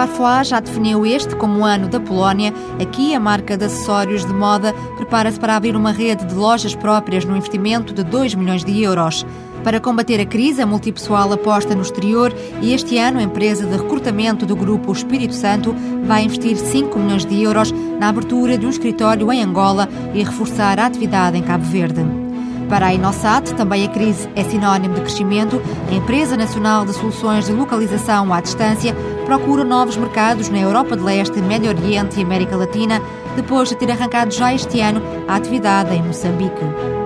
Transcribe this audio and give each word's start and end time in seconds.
Parfois 0.00 0.48
já 0.48 0.60
definiu 0.60 1.04
este 1.04 1.36
como 1.36 1.60
o 1.60 1.64
ano 1.66 1.86
da 1.86 2.00
Polónia. 2.00 2.54
Aqui, 2.80 3.14
a 3.14 3.20
marca 3.20 3.54
de 3.54 3.66
acessórios 3.66 4.24
de 4.24 4.32
moda 4.32 4.72
prepara-se 4.96 5.38
para 5.38 5.54
abrir 5.54 5.76
uma 5.76 5.92
rede 5.92 6.24
de 6.24 6.34
lojas 6.34 6.74
próprias 6.74 7.26
no 7.26 7.36
investimento 7.36 7.92
de 7.92 8.02
2 8.02 8.34
milhões 8.34 8.64
de 8.64 8.82
euros. 8.82 9.26
Para 9.62 9.78
combater 9.78 10.18
a 10.18 10.24
crise, 10.24 10.62
a 10.62 10.66
multipessoal 10.66 11.30
aposta 11.34 11.74
no 11.74 11.82
exterior 11.82 12.32
e 12.62 12.72
este 12.72 12.96
ano 12.96 13.18
a 13.18 13.22
empresa 13.22 13.66
de 13.66 13.76
recrutamento 13.76 14.46
do 14.46 14.56
grupo 14.56 14.90
Espírito 14.90 15.34
Santo 15.34 15.76
vai 16.06 16.24
investir 16.24 16.56
5 16.56 16.98
milhões 16.98 17.26
de 17.26 17.42
euros 17.42 17.70
na 17.98 18.08
abertura 18.08 18.56
de 18.56 18.64
um 18.64 18.70
escritório 18.70 19.30
em 19.30 19.42
Angola 19.42 19.86
e 20.14 20.24
reforçar 20.24 20.78
a 20.78 20.86
atividade 20.86 21.36
em 21.36 21.42
Cabo 21.42 21.64
Verde. 21.66 22.29
Para 22.70 22.86
a 22.86 22.94
Inosat, 22.94 23.52
também 23.56 23.84
a 23.84 23.88
crise 23.88 24.28
é 24.36 24.44
sinónimo 24.44 24.94
de 24.94 25.00
crescimento. 25.00 25.60
A 25.90 25.92
Empresa 25.92 26.36
Nacional 26.36 26.84
de 26.84 26.92
Soluções 26.92 27.46
de 27.46 27.52
Localização 27.52 28.32
à 28.32 28.40
Distância 28.40 28.94
procura 29.26 29.64
novos 29.64 29.96
mercados 29.96 30.48
na 30.48 30.60
Europa 30.60 30.96
de 30.96 31.02
Leste, 31.02 31.40
Médio 31.40 31.68
Oriente 31.68 32.20
e 32.20 32.22
América 32.22 32.56
Latina, 32.56 33.02
depois 33.34 33.68
de 33.68 33.74
ter 33.74 33.90
arrancado 33.90 34.32
já 34.32 34.54
este 34.54 34.80
ano 34.80 35.02
a 35.26 35.34
atividade 35.34 35.92
em 35.92 36.02
Moçambique. 36.02 36.99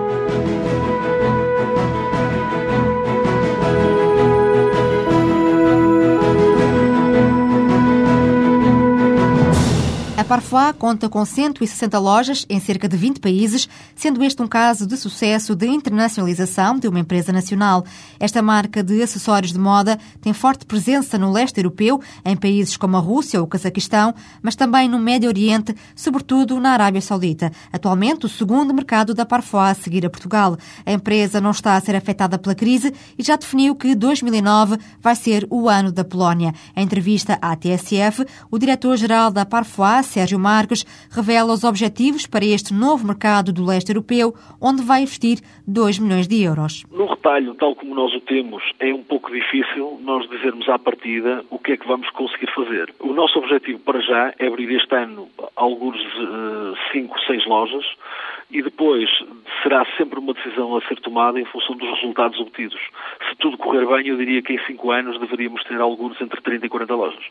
A 10.25 10.27
Parfois 10.27 10.73
conta 10.79 11.07
com 11.07 11.23
160 11.23 11.99
lojas 11.99 12.47
em 12.49 12.59
cerca 12.59 12.89
de 12.89 12.97
20 12.97 13.19
países, 13.19 13.69
sendo 13.95 14.23
este 14.23 14.41
um 14.41 14.47
caso 14.47 14.87
de 14.87 14.97
sucesso 14.97 15.55
de 15.55 15.67
internacionalização 15.67 16.79
de 16.79 16.87
uma 16.87 16.99
empresa 16.99 17.31
nacional. 17.31 17.85
Esta 18.19 18.41
marca 18.41 18.83
de 18.83 19.03
acessórios 19.03 19.53
de 19.53 19.59
moda 19.59 19.99
tem 20.21 20.33
forte 20.33 20.65
presença 20.65 21.19
no 21.19 21.31
leste 21.31 21.59
europeu, 21.59 22.01
em 22.25 22.35
países 22.35 22.75
como 22.75 22.97
a 22.97 22.99
Rússia 22.99 23.39
ou 23.39 23.45
o 23.45 23.47
Cazaquistão, 23.47 24.15
mas 24.41 24.55
também 24.55 24.89
no 24.89 24.97
Médio 24.97 25.29
Oriente, 25.29 25.75
sobretudo 25.95 26.59
na 26.59 26.71
Arábia 26.71 27.01
Saudita. 27.01 27.51
Atualmente, 27.71 28.25
o 28.25 28.29
segundo 28.29 28.73
mercado 28.73 29.13
da 29.13 29.27
Parfois 29.27 29.77
a 29.77 29.81
seguir 29.83 30.07
a 30.07 30.09
Portugal. 30.09 30.57
A 30.87 30.91
empresa 30.91 31.39
não 31.39 31.51
está 31.51 31.75
a 31.75 31.81
ser 31.81 31.95
afetada 31.95 32.39
pela 32.39 32.55
crise 32.55 32.91
e 33.15 33.21
já 33.21 33.35
definiu 33.35 33.75
que 33.75 33.93
2009 33.93 34.79
vai 34.99 35.15
ser 35.15 35.45
o 35.51 35.69
ano 35.69 35.91
da 35.91 36.03
Polónia. 36.03 36.51
Em 36.75 36.83
entrevista 36.83 37.37
à 37.39 37.55
TSF, 37.55 38.25
o 38.49 38.57
diretor-geral 38.57 39.29
da 39.29 39.45
Parfois, 39.45 40.14
Sérgio 40.15 40.39
Marques, 40.39 40.85
revela 41.11 41.51
os 41.51 41.65
objetivos 41.65 42.25
para 42.25 42.45
este 42.45 42.73
novo 42.73 43.05
mercado 43.05 43.51
do 43.51 43.65
leste 43.65 43.89
europeu, 43.89 44.33
onde 44.61 44.81
vai 44.81 45.01
investir 45.01 45.39
2 45.67 45.99
milhões 45.99 46.25
de 46.25 46.41
euros. 46.41 46.85
No 46.89 47.05
retalho, 47.05 47.53
tal 47.55 47.75
como 47.75 47.93
nós 47.93 48.13
o 48.15 48.21
temos, 48.21 48.63
é 48.79 48.93
um 48.93 49.03
pouco 49.03 49.29
difícil 49.29 49.99
nós 50.05 50.25
dizermos 50.29 50.69
à 50.69 50.79
partida 50.79 51.43
o 51.49 51.59
que 51.59 51.73
é 51.73 51.77
que 51.77 51.85
vamos 51.85 52.09
conseguir 52.11 52.49
fazer. 52.55 52.93
O 53.01 53.11
nosso 53.11 53.37
objetivo 53.39 53.79
para 53.79 53.99
já 53.99 54.33
é 54.39 54.47
abrir 54.47 54.71
este 54.71 54.95
ano 54.95 55.27
alguns 55.53 55.97
5, 56.93 57.13
uh, 57.13 57.25
6 57.27 57.45
lojas 57.45 57.85
e 58.51 58.61
depois 58.61 59.09
será 59.63 59.85
sempre 59.97 60.19
uma 60.19 60.33
decisão 60.33 60.77
a 60.77 60.81
ser 60.81 60.99
tomada 61.01 61.39
em 61.39 61.45
função 61.45 61.75
dos 61.75 61.89
resultados 61.95 62.39
obtidos. 62.39 62.79
Se 63.29 63.35
tudo 63.37 63.57
correr 63.57 63.85
bem, 63.85 64.07
eu 64.07 64.17
diria 64.17 64.41
que 64.41 64.53
em 64.53 64.59
5 64.65 64.91
anos 64.91 65.19
deveríamos 65.19 65.63
ter 65.63 65.79
alguns 65.81 66.19
entre 66.21 66.39
30 66.41 66.65
e 66.65 66.69
40 66.69 66.95
lojas. 66.95 67.23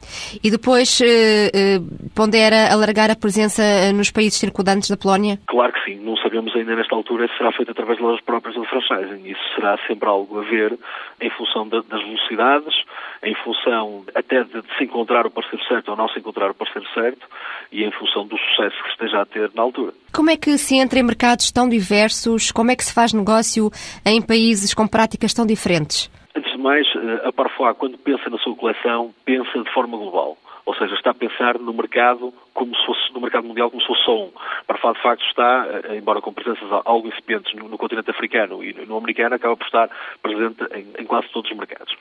E 0.43 0.51
depois 0.51 1.01
uh, 1.01 1.05
uh, 1.05 2.11
pondera 2.15 2.73
alargar 2.73 3.11
a 3.11 3.17
presença 3.17 3.63
nos 3.93 4.11
países 4.11 4.39
circundantes 4.39 4.91
da 4.91 4.97
Polónia? 4.97 5.39
Claro 5.47 5.73
que 5.73 5.85
sim. 5.85 6.01
Não 6.01 6.17
sabemos 6.17 6.55
ainda 6.57 6.75
nesta 6.75 6.95
altura 6.95 7.29
se 7.29 7.37
será 7.37 7.53
feito 7.53 7.71
através 7.71 7.99
de 7.99 8.05
lojas 8.05 8.21
próprias 8.25 8.57
ou 8.57 8.65
franchising. 8.65 9.29
Isso 9.29 9.55
será 9.55 9.79
sempre 9.87 10.09
algo 10.09 10.41
a 10.41 10.43
ver 10.43 10.77
em 11.21 11.31
função 11.31 11.69
das 11.69 11.85
velocidades, 11.89 12.75
em 13.23 13.35
função 13.37 14.05
até 14.15 14.43
de, 14.43 14.61
de 14.61 14.77
se 14.77 14.85
encontrar 14.85 15.27
o 15.27 15.31
parceiro 15.31 15.65
certo 15.67 15.91
ou 15.91 15.97
não 15.97 16.09
se 16.09 16.19
encontrar 16.19 16.51
o 16.51 16.55
parceiro 16.55 16.87
certo 16.93 17.27
e 17.71 17.85
em 17.85 17.91
função 17.93 18.27
do 18.27 18.37
sucesso 18.37 18.83
que 18.83 18.91
esteja 18.91 19.21
a 19.21 19.27
ter 19.27 19.51
na 19.55 19.63
altura. 19.63 19.93
Como 20.13 20.31
é 20.31 20.37
que 20.37 20.57
se 20.59 20.77
entra 20.77 20.99
em 20.99 21.04
mercados 21.05 21.53
tão 21.53 21.69
diversos? 21.69 22.51
Como 22.51 22.71
é 22.71 22.77
que 22.77 22.85
se 22.85 22.93
faz 22.93 23.13
negócio 23.13 23.71
em 24.05 24.21
países 24.21 24.75
com 24.75 24.87
práticas 24.87 25.33
tão 25.33 25.47
diferentes? 25.47 26.11
Antes 26.35 26.53
de 26.53 26.59
mais, 26.59 26.87
a 27.25 27.33
Parfois, 27.33 27.77
quando 27.77 27.97
pensa 27.99 28.29
na 28.29 28.39
sua 28.39 28.57
coleção, 28.57 29.15
pensa 29.25 29.63
de 29.63 29.73
forma 29.73 29.97
global. 29.97 30.37
Ou 30.67 30.75
seja, 30.75 30.95
está 30.95 31.11
a 31.11 31.15
pensar 31.15 31.59
no 31.59 31.75
mercado 31.75 32.33
como 32.55 32.75
se 32.75 32.87
fosse 32.87 33.13
no 33.13 33.21
mercado 33.21 33.47
mundial 33.47 33.71
como 33.71 33.83
se 33.83 33.87
fosse 33.87 34.05
só 34.05 34.17
um. 34.17 34.31
Parfois, 34.67 34.97
de 34.97 35.03
facto, 35.03 35.25
está, 35.27 35.67
embora 35.95 36.21
com 36.23 36.33
presenças 36.33 36.67
algo 36.85 37.09
incipientes 37.09 37.53
no, 37.55 37.69
no, 37.69 37.77
continente 37.77 38.11
africano 38.11 38.65
e 38.65 38.73
no 38.87 38.97
americano, 38.97 39.35
acaba 39.35 39.57
por 39.57 39.67
estar 39.67 39.91
presente 40.23 40.65
em, 40.73 41.03
em 41.03 41.05
quase 41.05 41.29
todos 41.29 41.51
os 41.51 41.57
mercados. 41.57 41.95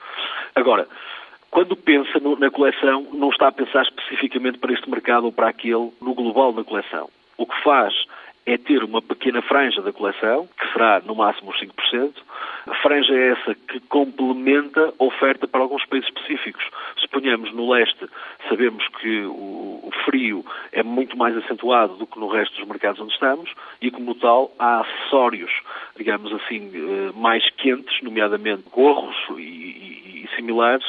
Agora, 0.54 0.88
quando 1.50 1.76
pensa 1.76 2.18
no, 2.20 2.38
na 2.38 2.50
coleção, 2.50 3.06
não 3.12 3.28
está 3.28 3.48
a 3.48 3.52
pensar 3.52 3.82
especificamente 3.82 4.58
para 4.58 4.72
este 4.72 4.88
mercado 4.88 5.26
ou 5.26 5.32
para 5.32 5.48
aquele 5.48 5.92
no 6.00 6.14
global 6.14 6.52
da 6.52 6.64
coleção. 6.64 7.10
O 7.36 7.46
que 7.46 7.62
faz 7.62 7.92
é 8.46 8.58
ter 8.58 8.84
uma 8.84 9.00
pequena 9.00 9.40
franja 9.42 9.80
da 9.80 9.92
coleção, 9.92 10.48
que 10.58 10.72
será 10.72 11.00
no 11.00 11.14
máximo 11.14 11.50
os 11.50 11.58
5%, 11.58 12.12
a 12.66 12.74
franja 12.76 13.14
é 13.14 13.32
essa 13.32 13.54
que 13.54 13.80
complementa 13.80 14.92
a 14.98 15.04
oferta 15.04 15.46
para 15.46 15.60
alguns 15.60 15.84
países 15.86 16.08
específicos. 16.08 16.64
Suponhamos 16.96 17.52
no 17.52 17.70
leste, 17.70 18.08
sabemos 18.48 18.86
que 19.00 19.20
o, 19.22 19.80
o, 19.82 19.90
frio 20.04 20.44
é 20.72 20.82
muito 20.82 21.16
mais 21.16 21.36
acentuado 21.36 21.96
do 21.96 22.06
que 22.06 22.18
no 22.18 22.28
resto 22.28 22.56
dos 22.58 22.68
mercados 22.68 23.00
onde 23.00 23.12
estamos 23.12 23.50
e, 23.80 23.90
como 23.90 24.14
tal, 24.14 24.52
há 24.58 24.80
acessórios, 24.80 25.50
digamos 25.96 26.32
assim, 26.32 26.70
eh, 26.74 27.12
mais 27.14 27.48
quentes, 27.50 28.02
nomeadamente 28.02 28.64
gorros 28.70 29.16
e, 29.36 29.42
e, 29.42 30.24
e 30.24 30.36
similares, 30.36 30.86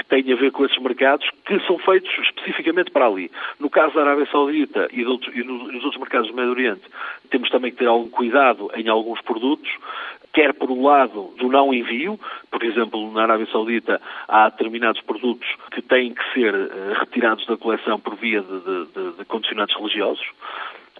que 0.00 0.06
têm 0.06 0.32
a 0.32 0.36
ver 0.36 0.50
com 0.50 0.64
esses 0.64 0.78
mercados 0.78 1.28
que 1.44 1.60
são 1.66 1.78
feitos 1.78 2.10
especificamente 2.26 2.90
para 2.90 3.06
ali. 3.06 3.30
No 3.58 3.68
caso 3.68 3.94
da 3.94 4.02
Arábia 4.02 4.26
Saudita 4.30 4.88
e, 4.92 5.00
e 5.00 5.44
nos 5.44 5.84
outros 5.84 5.98
mercados 5.98 6.28
do 6.28 6.34
Médio 6.34 6.52
Oriente, 6.52 6.82
temos 7.30 7.50
também 7.50 7.70
que 7.70 7.78
ter 7.78 7.86
algum 7.86 8.08
cuidado 8.08 8.70
em 8.74 8.88
alguns 8.88 9.20
produtos, 9.20 9.70
quer 10.32 10.54
por 10.54 10.70
um 10.70 10.86
lado 10.86 11.34
do 11.36 11.48
não 11.48 11.74
envio, 11.74 12.18
por 12.50 12.62
exemplo, 12.64 13.12
na 13.12 13.22
Arábia 13.22 13.46
Saudita 13.52 14.00
há 14.26 14.48
determinados 14.48 15.02
produtos 15.02 15.48
que 15.72 15.82
têm 15.82 16.14
que 16.14 16.32
ser 16.32 16.54
uh, 16.54 16.94
retirados 17.00 17.46
da 17.46 17.56
coleção 17.56 18.00
por 18.00 18.16
via 18.16 18.40
de, 18.40 18.60
de, 18.60 19.18
de 19.18 19.24
condicionantes 19.26 19.76
religiosos, 19.76 20.26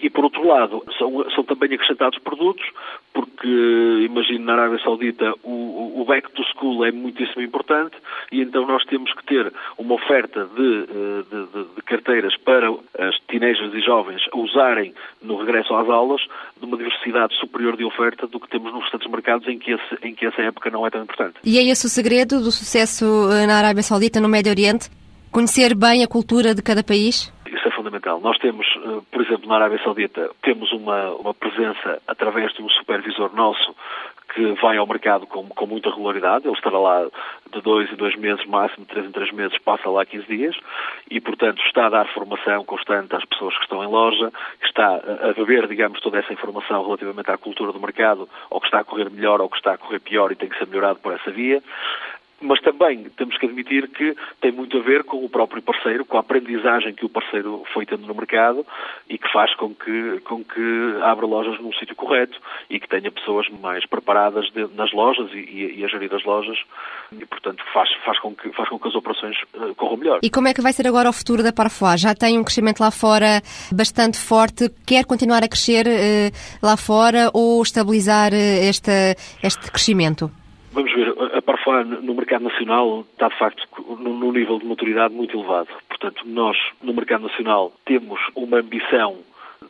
e, 0.02 0.08
por 0.08 0.24
outro 0.24 0.46
lado, 0.46 0.82
são, 0.98 1.24
são 1.30 1.44
também 1.44 1.74
acrescentados 1.74 2.18
produtos, 2.18 2.64
porque, 3.12 3.48
imagino, 4.04 4.44
na 4.44 4.54
Arábia 4.54 4.78
Saudita 4.82 5.34
o, 5.42 6.00
o 6.00 6.04
back 6.04 6.30
to 6.32 6.42
school 6.52 6.84
é 6.84 6.92
muitíssimo 6.92 7.42
importante 7.42 7.96
e 8.30 8.40
então 8.40 8.66
nós 8.66 8.84
temos 8.84 9.12
que 9.14 9.24
ter 9.24 9.52
uma 9.76 9.94
oferta 9.94 10.46
de, 10.56 10.86
eh, 10.88 11.22
de, 11.30 11.46
de, 11.46 11.74
de 11.74 11.82
carteiras 11.82 12.36
para 12.38 12.70
as 12.70 13.18
teenagers 13.26 13.74
e 13.74 13.80
jovens 13.80 14.22
usarem 14.34 14.94
no 15.20 15.36
regresso 15.36 15.74
às 15.74 15.88
aulas 15.88 16.22
de 16.58 16.64
uma 16.64 16.76
diversidade 16.76 17.34
superior 17.36 17.76
de 17.76 17.84
oferta 17.84 18.26
do 18.26 18.38
que 18.38 18.48
temos 18.48 18.72
nos 18.72 18.82
restantes 18.84 19.10
mercados 19.10 19.46
em 19.48 19.58
que, 19.58 19.72
esse, 19.72 19.98
em 20.02 20.14
que 20.14 20.26
essa 20.26 20.42
época 20.42 20.70
não 20.70 20.86
é 20.86 20.90
tão 20.90 21.02
importante. 21.02 21.34
E 21.44 21.58
é 21.58 21.64
esse 21.64 21.86
o 21.86 21.88
segredo 21.88 22.40
do 22.40 22.50
sucesso 22.52 23.04
eh, 23.32 23.46
na 23.46 23.58
Arábia 23.58 23.82
Saudita, 23.82 24.20
no 24.20 24.28
Médio 24.28 24.50
Oriente? 24.50 24.90
Conhecer 25.30 25.74
bem 25.74 26.02
a 26.02 26.08
cultura 26.08 26.54
de 26.54 26.62
cada 26.62 26.82
país? 26.82 27.32
Fundamental. 27.80 28.20
Nós 28.20 28.36
temos, 28.36 28.66
eh, 28.76 29.00
por 29.10 29.22
exemplo, 29.22 29.48
na 29.48 29.54
Arábia 29.54 29.82
Saudita, 29.82 30.30
temos 30.42 30.70
uma, 30.70 31.12
uma 31.12 31.32
presença 31.32 31.98
através 32.06 32.52
de 32.52 32.62
um 32.62 32.68
supervisor 32.68 33.34
nosso 33.34 33.74
que 34.34 34.52
vai 34.60 34.76
ao 34.76 34.86
mercado 34.86 35.26
com, 35.26 35.48
com 35.48 35.66
muita 35.66 35.88
regularidade, 35.88 36.46
ele 36.46 36.54
estará 36.54 36.78
lá 36.78 37.06
de 37.52 37.60
dois 37.62 37.90
em 37.90 37.96
dois 37.96 38.14
meses, 38.16 38.44
máximo 38.46 38.84
três 38.84 39.06
em 39.06 39.10
três 39.10 39.32
meses, 39.32 39.56
passa 39.58 39.88
lá 39.88 40.04
15 40.04 40.26
dias. 40.26 40.56
E, 41.10 41.20
portanto, 41.22 41.60
está 41.66 41.86
a 41.86 41.90
dar 41.90 42.06
formação 42.12 42.64
constante 42.64 43.16
às 43.16 43.24
pessoas 43.24 43.56
que 43.56 43.62
estão 43.62 43.82
em 43.82 43.88
loja, 43.88 44.30
está 44.62 44.96
a 44.96 45.32
beber, 45.32 45.66
digamos, 45.66 46.00
toda 46.00 46.18
essa 46.18 46.32
informação 46.32 46.84
relativamente 46.84 47.30
à 47.30 47.38
cultura 47.38 47.72
do 47.72 47.80
mercado, 47.80 48.28
ou 48.50 48.60
que 48.60 48.66
está 48.66 48.80
a 48.80 48.84
correr 48.84 49.10
melhor 49.10 49.40
ou 49.40 49.48
que 49.48 49.56
está 49.56 49.72
a 49.72 49.78
correr 49.78 50.00
pior 50.00 50.30
e 50.30 50.36
tem 50.36 50.50
que 50.50 50.58
ser 50.58 50.66
melhorado 50.66 51.00
por 51.00 51.14
essa 51.14 51.30
via 51.30 51.62
mas 52.40 52.60
também 52.60 53.04
temos 53.16 53.36
que 53.36 53.46
admitir 53.46 53.88
que 53.88 54.16
tem 54.40 54.50
muito 54.50 54.78
a 54.78 54.80
ver 54.80 55.04
com 55.04 55.24
o 55.24 55.28
próprio 55.28 55.62
parceiro, 55.62 56.04
com 56.04 56.16
a 56.16 56.20
aprendizagem 56.20 56.94
que 56.94 57.04
o 57.04 57.08
parceiro 57.08 57.62
foi 57.72 57.84
tendo 57.84 58.06
no 58.06 58.14
mercado 58.14 58.64
e 59.08 59.18
que 59.18 59.30
faz 59.32 59.54
com 59.56 59.74
que, 59.74 60.20
com 60.20 60.42
que 60.42 60.96
abra 61.02 61.26
lojas 61.26 61.60
num 61.60 61.72
sítio 61.74 61.94
correto 61.94 62.38
e 62.68 62.80
que 62.80 62.88
tenha 62.88 63.10
pessoas 63.10 63.46
mais 63.60 63.84
preparadas 63.86 64.50
de, 64.50 64.66
nas 64.74 64.92
lojas 64.92 65.30
e, 65.32 65.38
e, 65.38 65.80
e, 65.80 65.84
a 65.84 65.88
gerir 65.88 66.12
as 66.14 66.24
lojas 66.24 66.58
e, 67.12 67.26
portanto, 67.26 67.62
faz, 67.72 67.90
faz, 68.04 68.18
com 68.20 68.34
que, 68.34 68.50
faz 68.52 68.68
com 68.68 68.78
que 68.78 68.88
as 68.88 68.94
operações 68.94 69.36
uh, 69.54 69.74
corram 69.74 69.98
melhor. 69.98 70.20
E 70.22 70.30
como 70.30 70.48
é 70.48 70.54
que 70.54 70.62
vai 70.62 70.72
ser 70.72 70.86
agora 70.86 71.10
o 71.10 71.12
futuro 71.12 71.42
da 71.42 71.52
Parfois? 71.52 72.00
Já 72.00 72.14
tem 72.14 72.38
um 72.38 72.44
crescimento 72.44 72.80
lá 72.80 72.90
fora 72.90 73.42
bastante 73.72 74.18
forte, 74.18 74.70
quer 74.86 75.04
continuar 75.04 75.42
a 75.44 75.48
crescer 75.48 75.86
uh, 75.86 76.66
lá 76.66 76.76
fora 76.76 77.30
ou 77.34 77.62
estabilizar 77.62 78.32
uh, 78.32 78.68
este, 78.68 78.90
este 79.42 79.70
crescimento? 79.70 80.30
Vamos 80.72 80.92
ver, 80.94 81.08
a 81.36 81.42
Parfois 81.42 81.59
no 82.02 82.14
mercado 82.14 82.44
nacional 82.44 83.04
está 83.12 83.28
de 83.28 83.38
facto 83.38 83.68
num 83.98 84.32
nível 84.32 84.58
de 84.58 84.66
maturidade 84.66 85.14
muito 85.14 85.36
elevado. 85.36 85.68
Portanto, 85.88 86.22
nós 86.26 86.56
no 86.82 86.94
mercado 86.94 87.22
nacional 87.22 87.72
temos 87.84 88.20
uma 88.34 88.58
ambição 88.58 89.18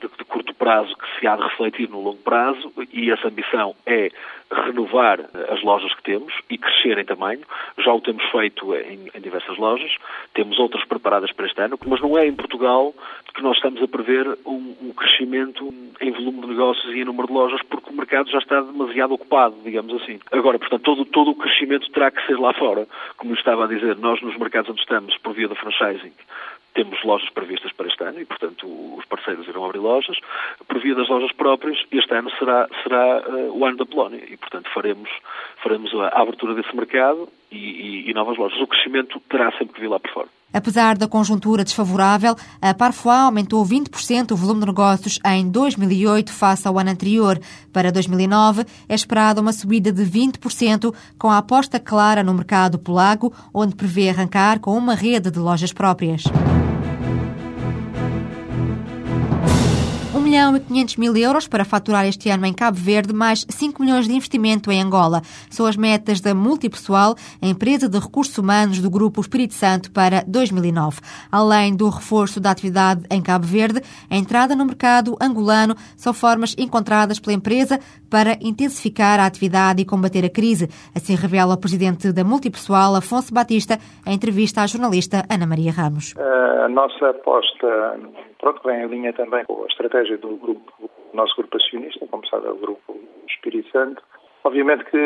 de, 0.00 0.08
de, 0.17 0.25
curto 0.25 0.55
prazo 0.55 0.94
que 0.97 1.19
se 1.19 1.26
há 1.26 1.37
de 1.37 1.43
refletir 1.43 1.88
no 1.88 2.00
longo 2.00 2.23
prazo 2.23 2.73
e 2.93 3.11
essa 3.11 3.29
ambição 3.29 3.75
é 3.87 4.11
renovar 4.50 5.20
as 5.49 5.62
lojas 5.62 5.94
que 5.94 6.02
temos 6.02 6.32
e 6.49 6.58
crescer 6.58 6.99
em 6.99 7.05
tamanho. 7.05 7.41
Já 7.79 7.93
o 7.93 8.00
temos 8.00 8.25
feito 8.31 8.75
em, 8.75 9.11
em 9.14 9.20
diversas 9.20 9.56
lojas, 9.56 9.93
temos 10.35 10.58
outras 10.58 10.85
preparadas 10.85 11.32
para 11.32 11.47
este 11.47 11.61
ano, 11.61 11.79
mas 11.87 12.00
não 12.00 12.19
é 12.19 12.26
em 12.26 12.35
Portugal 12.35 12.93
que 13.35 13.43
nós 13.43 13.56
estamos 13.56 13.82
a 13.82 13.88
prever 13.88 14.26
um, 14.44 14.75
um 14.82 14.93
crescimento 14.93 15.73
em 16.00 16.11
volume 16.11 16.41
de 16.41 16.46
negócios 16.49 16.93
e 16.94 17.00
em 17.00 17.05
número 17.05 17.29
de 17.29 17.32
lojas, 17.32 17.61
porque 17.62 17.91
o 17.91 17.96
mercado 17.96 18.31
já 18.31 18.38
está 18.38 18.61
demasiado 18.61 19.14
ocupado, 19.14 19.55
digamos 19.62 20.03
assim. 20.03 20.19
Agora, 20.32 20.58
portanto, 20.58 20.82
todo, 20.82 21.05
todo 21.05 21.31
o 21.31 21.35
crescimento 21.35 21.91
terá 21.93 22.11
que 22.11 22.26
ser 22.26 22.38
lá 22.38 22.53
fora. 22.55 22.88
Como 23.17 23.32
eu 23.32 23.37
estava 23.37 23.64
a 23.64 23.69
dizer, 23.69 23.96
nós 23.96 24.20
nos 24.20 24.37
mercados 24.37 24.70
onde 24.70 24.81
estamos, 24.81 25.17
por 25.19 25.35
via 25.35 25.46
do 25.46 25.55
franchising, 25.55 26.12
temos 26.75 27.02
lojas 27.05 27.28
previstas 27.31 27.72
para 27.72 27.88
este 27.88 28.02
ano 28.05 28.20
e, 28.20 28.25
portanto, 28.25 28.67
os 28.96 29.05
parceiros 29.06 29.46
irão 29.49 29.64
abrir 29.64 29.78
lojas. 29.78 30.19
Por 30.67 30.78
via 30.81 30.94
das 30.94 31.08
lojas 31.08 31.32
próprias, 31.32 31.78
este 31.90 32.14
ano 32.14 32.31
será, 32.38 32.69
será 32.82 33.22
uh, 33.28 33.58
o 33.58 33.64
ano 33.64 33.76
da 33.76 33.87
Polónia 33.87 34.25
e, 34.28 34.37
portanto, 34.37 34.70
faremos, 34.72 35.11
faremos 35.62 35.93
a 35.94 36.20
abertura 36.20 36.55
desse 36.55 36.75
mercado 36.75 37.28
e, 37.50 37.56
e, 37.56 38.11
e 38.11 38.14
novas 38.14 38.37
lojas. 38.38 38.61
O 38.61 38.67
crescimento 38.67 39.20
terá 39.28 39.50
sempre 39.52 39.75
que 39.75 39.81
vir 39.81 39.88
lá 39.88 39.99
por 39.99 40.11
fora. 40.11 40.40
Apesar 40.52 40.99
da 40.99 41.06
conjuntura 41.06 41.64
desfavorável, 41.64 42.37
a 42.61 42.75
Parfois 42.75 43.19
aumentou 43.19 43.64
20% 43.64 44.32
o 44.32 44.37
volume 44.37 44.61
de 44.61 44.67
negócios 44.67 45.19
em 45.25 45.49
2008 45.49 46.32
face 46.32 46.67
ao 46.67 46.79
ano 46.79 46.91
anterior. 46.91 47.41
Para 47.73 47.93
2009 47.93 48.64
é 48.88 48.94
esperada 48.94 49.41
uma 49.41 49.52
subida 49.52 49.93
de 49.93 50.02
20%, 50.02 50.93
com 51.19 51.29
a 51.29 51.38
aposta 51.38 51.79
clara 51.79 52.23
no 52.23 52.35
mercado 52.35 52.79
polaco, 52.79 53.32
onde 53.55 53.75
prevê 53.75 54.11
arrancar 54.11 54.58
com 54.58 54.76
uma 54.76 54.94
rede 54.94 55.31
de 55.31 55.38
lojas 55.38 55.73
próprias. 55.73 56.25
Milhão 60.31 60.56
e 60.56 60.61
500 60.61 60.97
mil 60.97 61.17
euros 61.17 61.49
para 61.49 61.65
faturar 61.65 62.06
este 62.06 62.31
ano 62.31 62.47
em 62.47 62.55
Cabo 62.55 62.77
Verde, 62.77 63.12
mais 63.12 63.44
5 63.50 63.82
milhões 63.82 64.06
de 64.06 64.15
investimento 64.15 64.71
em 64.71 64.81
Angola. 64.81 65.23
São 65.50 65.67
as 65.67 65.77
metas 65.77 66.21
da 66.21 66.32
Multipessoal, 66.32 67.17
a 67.43 67.47
empresa 67.47 67.88
de 67.88 67.99
recursos 67.99 68.38
humanos 68.38 68.79
do 68.79 68.88
Grupo 68.88 69.21
Espírito 69.21 69.55
Santo 69.55 69.91
para 69.91 70.23
2009. 70.29 71.00
Além 71.32 71.75
do 71.75 71.88
reforço 71.88 72.38
da 72.38 72.53
atividade 72.53 73.03
em 73.11 73.21
Cabo 73.21 73.44
Verde, 73.44 73.82
a 74.09 74.17
entrada 74.17 74.55
no 74.55 74.65
mercado 74.65 75.17
angolano 75.21 75.75
são 75.97 76.15
formas 76.15 76.55
encontradas 76.56 77.19
pela 77.19 77.35
empresa 77.35 77.81
para 78.09 78.38
intensificar 78.41 79.19
a 79.19 79.27
atividade 79.27 79.82
e 79.82 79.85
combater 79.85 80.25
a 80.25 80.31
crise. 80.31 80.69
Assim 80.94 81.17
revela 81.17 81.55
o 81.55 81.59
presidente 81.59 82.12
da 82.12 82.23
Multipessoal, 82.23 82.94
Afonso 82.94 83.35
Batista, 83.35 83.79
em 84.06 84.15
entrevista 84.15 84.62
à 84.62 84.67
jornalista 84.69 85.25
Ana 85.29 85.44
Maria 85.44 85.73
Ramos. 85.73 86.15
A 86.17 86.69
nossa 86.69 87.09
aposta 87.09 87.67
pronto, 88.41 88.61
vem 88.65 88.83
em 88.83 88.87
linha 88.87 89.13
também 89.13 89.45
com 89.45 89.63
a 89.63 89.67
estratégia 89.67 90.17
do 90.19 90.37
grupo, 90.37 90.73
do 90.81 90.91
nosso 91.13 91.37
grupo 91.37 91.57
acionista, 91.57 92.07
como 92.09 92.27
sabe, 92.27 92.47
é 92.47 92.51
o 92.51 92.57
grupo 92.57 92.99
Espírito 93.29 93.71
Santo. 93.71 94.03
Obviamente 94.43 94.85
que, 94.85 94.97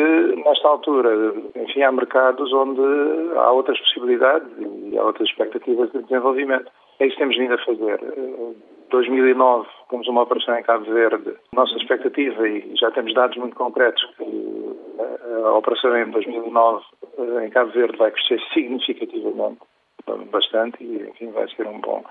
nesta 0.45 0.67
altura, 0.67 1.33
enfim, 1.55 1.81
há 1.83 1.91
mercados 1.91 2.51
onde 2.53 2.81
há 3.37 3.51
outras 3.51 3.77
possibilidades 3.79 4.47
e 4.57 4.97
há 4.97 5.03
outras 5.03 5.27
expectativas 5.27 5.91
de 5.91 6.03
desenvolvimento. 6.03 6.71
É 6.99 7.07
isso 7.07 7.15
que 7.15 7.21
temos 7.21 7.37
vindo 7.37 7.53
a 7.53 7.65
fazer. 7.65 7.99
2009 8.89 9.67
temos 9.89 10.07
uma 10.07 10.21
operação 10.21 10.57
em 10.57 10.63
Cabo 10.63 10.85
Verde. 10.85 11.33
Nossa 11.53 11.75
expectativa, 11.75 12.47
e 12.47 12.75
já 12.77 12.91
temos 12.91 13.13
dados 13.13 13.35
muito 13.35 13.57
concretos, 13.57 14.01
que 14.15 14.77
a 15.43 15.51
operação 15.51 15.97
em 15.97 16.09
2009 16.11 16.85
em 17.43 17.49
Cabo 17.49 17.71
Verde 17.71 17.97
vai 17.97 18.11
crescer 18.11 18.39
significativamente, 18.53 19.59
bastante, 20.31 20.81
e 20.81 21.09
enfim, 21.09 21.31
vai 21.31 21.49
ser 21.49 21.67
um 21.67 21.81
bom 21.81 22.05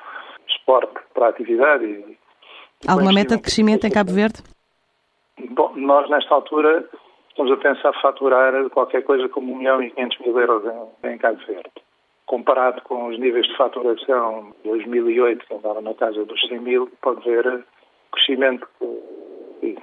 suporte 0.64 0.94
para 1.12 1.26
a 1.26 1.28
atividade. 1.28 1.84
E, 1.84 2.18
Alguma 2.88 3.12
meta 3.12 3.36
de 3.36 3.42
crescimento 3.42 3.86
em 3.86 3.90
Cabo 3.90 4.12
Verde? 4.12 4.42
Bom, 5.50 5.72
nós 5.76 6.08
nesta 6.08 6.34
altura 6.34 6.88
estamos 7.28 7.52
a 7.52 7.56
pensar 7.56 7.92
faturar 8.00 8.70
qualquer 8.70 9.02
coisa 9.02 9.28
como 9.28 9.52
1 9.54 9.56
milhão 9.56 9.82
e 9.82 9.90
500 9.90 10.18
mil 10.20 10.40
euros 10.40 10.64
em, 11.02 11.10
em 11.10 11.18
Cabo 11.18 11.38
Verde. 11.46 11.70
Comparado 12.26 12.80
com 12.82 13.08
os 13.08 13.18
níveis 13.18 13.46
de 13.46 13.56
faturação 13.56 14.54
de 14.62 14.70
2008, 14.70 15.46
que 15.46 15.54
andava 15.54 15.80
na 15.80 15.94
casa 15.94 16.24
dos 16.24 16.40
100 16.48 16.58
mil, 16.60 16.90
pode 17.02 17.22
ver 17.24 17.64
crescimento 18.12 18.66
que 19.60 19.76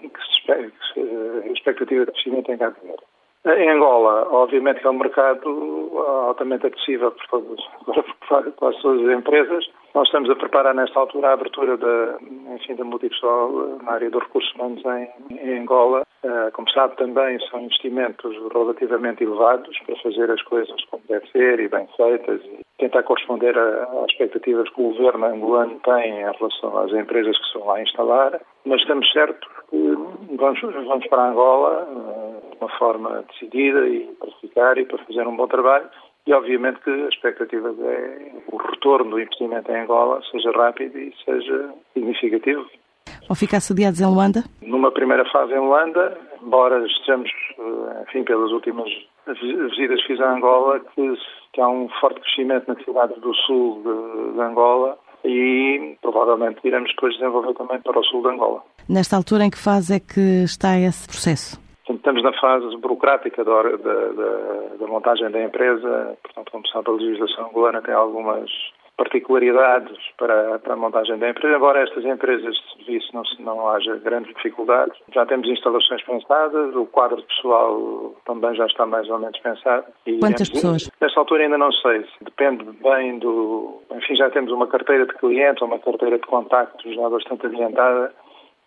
se, 0.44 0.52
a 0.52 1.52
expectativa 1.52 2.06
de 2.06 2.12
crescimento 2.12 2.52
em 2.52 2.58
Cabo 2.58 2.76
Verde. 2.84 3.04
Em 3.44 3.70
Angola, 3.70 4.28
obviamente 4.32 4.82
que 4.82 4.88
é 4.88 4.90
um 4.90 5.00
mercado 5.00 5.98
altamente 6.28 6.68
acessível 6.68 7.12
por 7.12 7.28
todas, 7.28 7.60
quase 8.56 8.80
todas 8.80 9.10
as 9.10 9.18
empresas. 9.18 9.66
Nós 9.94 10.08
estamos 10.08 10.30
a 10.30 10.36
preparar 10.36 10.74
nesta 10.74 10.98
altura 10.98 11.30
a 11.30 11.34
abertura 11.34 11.76
da, 11.76 12.18
enfim, 12.56 12.76
da 12.76 12.86
multipessoal 12.86 13.52
na 13.84 13.92
área 13.92 14.10
dos 14.10 14.24
recursos 14.24 14.54
humanos 14.56 14.82
em, 14.86 15.36
em 15.36 15.60
Angola. 15.60 16.04
Uh, 16.24 16.52
como 16.54 16.70
sabe 16.70 16.96
também 16.96 17.40
são 17.50 17.60
investimentos 17.62 18.34
relativamente 18.54 19.24
elevados 19.24 19.78
para 19.80 19.96
fazer 19.98 20.32
as 20.32 20.42
coisas 20.44 20.86
como 20.86 21.04
deve 21.10 21.28
ser 21.32 21.60
e 21.60 21.68
bem 21.68 21.88
feitas 21.98 22.42
e 22.46 22.60
tentar 22.78 23.04
corresponder 23.04 23.58
às 23.58 24.12
expectativas 24.12 24.70
que 24.70 24.82
o 24.82 24.94
governo 24.94 25.26
angolano 25.26 25.80
tem 25.84 26.20
em 26.20 26.32
relação 26.32 26.78
às 26.78 26.94
empresas 26.94 27.38
que 27.38 27.48
se 27.48 27.58
vão 27.58 27.68
lá 27.68 27.82
instalar. 27.82 28.40
Mas 28.66 28.82
estamos 28.82 29.12
certos 29.12 29.50
que 29.70 29.96
vamos, 30.38 30.62
vamos 30.62 31.08
para 31.08 31.32
Angola 31.32 31.84
uh, 31.84 32.52
de 32.52 32.58
uma 32.62 32.70
forma 32.78 33.26
decidida 33.30 33.86
e 33.90 34.06
para 34.20 34.32
ficar 34.40 34.78
e 34.78 34.86
para 34.86 35.00
fazer 35.00 35.28
um 35.28 35.36
bom 35.36 35.48
trabalho 35.48 35.90
e 36.28 36.34
obviamente 36.34 36.80
que 36.82 36.90
a 36.90 37.08
expectativa 37.08 37.74
é 37.80 38.32
o 38.52 38.58
retorno 38.58 39.12
do 39.12 39.20
investimento 39.20 39.72
em 39.72 39.82
Angola 39.82 40.22
seja 40.32 40.52
rápido 40.52 40.98
e 40.98 41.14
seja 41.26 41.74
significativo. 41.94 42.66
Ou 43.30 43.36
ficar 43.36 43.60
sediados 43.60 44.02
em 44.02 44.06
Luanda? 44.06 44.44
Numa 44.62 44.92
primeira 44.92 45.26
fase 45.32 45.54
em 45.54 45.60
Luanda, 45.60 46.18
embora 46.42 46.86
estejamos, 46.86 47.30
eh, 47.60 48.04
enfim, 48.08 48.24
pelas 48.24 48.52
últimas 48.52 48.90
visitas 49.28 50.02
que 50.02 50.08
fiz 50.08 50.22
a 50.22 50.34
Angola, 50.34 50.80
que, 50.80 51.14
que 51.54 51.62
há 51.62 51.68
um 51.68 51.88
forte 52.00 52.20
crescimento 52.22 52.68
nas 52.68 52.84
cidades 52.84 53.20
do 53.22 53.34
sul 53.34 53.82
de, 53.84 54.34
de 54.34 54.42
Angola 54.42 54.98
e 55.24 55.96
provavelmente 56.02 56.60
iremos 56.64 56.90
depois 56.90 57.14
desenvolver 57.14 57.54
também 57.54 57.80
para 57.82 58.00
o 58.00 58.04
sul 58.04 58.22
de 58.24 58.30
Angola. 58.30 58.64
Nesta 58.90 59.16
altura, 59.16 59.46
em 59.46 59.50
que 59.50 59.60
fase 59.60 59.96
é 59.96 60.00
que 60.00 60.44
está 60.44 60.78
esse 60.80 61.08
processo? 61.08 61.61
Estamos 61.96 62.24
na 62.24 62.34
fase 62.34 62.76
burocrática 62.78 63.44
da, 63.44 63.64
da, 63.64 64.04
da, 64.80 64.88
montagem 64.88 65.30
da 65.30 65.44
empresa, 65.44 66.18
portanto, 66.24 66.52
como 66.52 66.68
sabe, 66.68 66.90
a 66.90 66.94
legislação 66.94 67.50
angolana 67.50 67.82
tem 67.82 67.94
algumas 67.94 68.50
particularidades 68.98 69.98
para, 70.18 70.60
para, 70.60 70.74
a 70.74 70.78
montagem 70.78 71.18
da 71.18 71.30
empresa, 71.30 71.56
embora 71.56 71.82
estas 71.82 72.06
empresas 72.06 72.54
de 72.54 72.76
serviço 72.76 73.10
não, 73.14 73.24
não 73.40 73.70
haja 73.70 73.96
grandes 73.96 74.34
dificuldades. 74.36 74.96
Já 75.12 75.26
temos 75.26 75.48
instalações 75.50 76.04
pensadas, 76.04 76.76
o 76.76 76.86
quadro 76.86 77.22
pessoal 77.24 78.16
também 78.26 78.54
já 78.56 78.66
está 78.68 78.86
mais 78.86 79.10
ou 79.10 79.18
menos 79.18 79.40
pensado. 79.40 79.86
E, 80.06 80.20
Quantas 80.20 80.50
pessoas? 80.50 80.92
Nesta 81.02 81.20
altura 81.20 81.44
ainda 81.44 81.58
não 81.58 81.72
sei, 81.72 82.06
depende 82.22 82.64
bem 82.84 83.18
do... 83.18 83.82
Enfim, 83.92 84.16
já 84.16 84.30
temos 84.30 84.52
uma 84.52 84.68
carteira 84.68 85.08
de 85.08 85.14
clientes, 85.16 85.62
uma 85.64 85.80
carteira 85.80 86.20
de 86.20 86.28
contactos 86.28 86.94
já 86.94 87.10
bastante 87.10 87.48
adiantada, 87.48 88.14